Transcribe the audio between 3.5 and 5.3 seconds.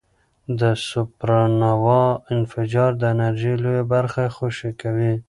لویه برخه خوشې کوي.